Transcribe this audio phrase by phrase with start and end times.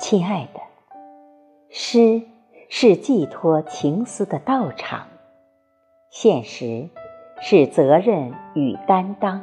[0.00, 0.60] 亲爱的，
[1.68, 2.22] 诗
[2.70, 5.08] 是寄托情思的道场，
[6.08, 6.88] 现实
[7.42, 9.42] 是责任与担当。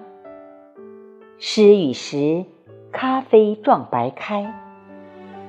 [1.38, 2.43] 诗与时，
[2.91, 4.51] 咖啡撞白开，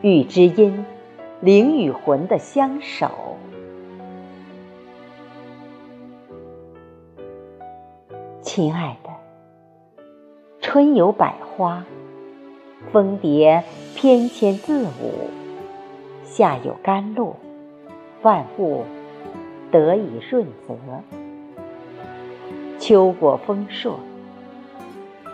[0.03, 0.85] 与知音，
[1.41, 3.39] 灵与魂的相守。
[8.43, 9.11] 亲爱的，
[10.61, 11.87] 春有百花。
[12.93, 13.65] 蜂蝶
[13.95, 15.29] 翩跹自舞，
[16.25, 17.35] 夏有甘露，
[18.23, 18.85] 万物
[19.73, 20.75] 得以润泽；
[22.79, 23.99] 秋果丰硕，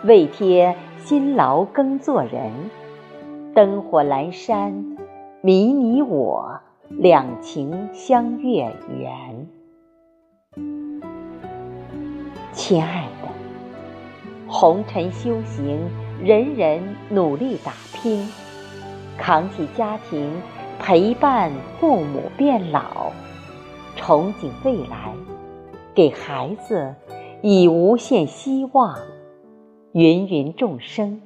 [0.03, 2.51] 未贴辛劳耕作人，
[3.53, 4.97] 灯火阑珊，
[5.41, 6.59] 迷你我
[6.89, 9.47] 两情相悦缘。
[12.51, 13.29] 亲爱的，
[14.47, 15.79] 红尘修行。
[16.23, 18.25] 人人努力打拼，
[19.17, 20.31] 扛起家庭，
[20.79, 23.11] 陪伴父母变老，
[23.97, 25.13] 憧憬未来，
[25.93, 26.93] 给孩子
[27.41, 28.97] 以无限希望。
[29.93, 31.21] 芸芸众生，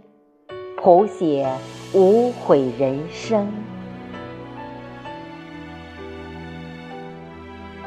[0.77, 1.51] 谱写
[1.93, 3.51] 无悔人生。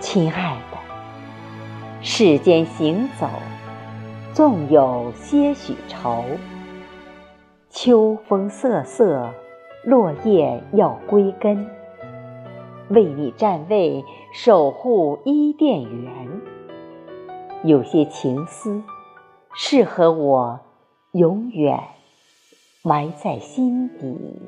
[0.00, 0.78] 亲爱的，
[2.02, 3.28] 世间行走，
[4.34, 6.24] 纵有些许愁。
[7.70, 9.32] 秋风瑟瑟，
[9.84, 11.66] 落叶要归根。
[12.88, 16.28] 为你站位，守护伊甸园。
[17.64, 18.82] 有些情思，
[19.54, 20.60] 适合我
[21.12, 21.80] 永远
[22.82, 24.40] 埋在心底。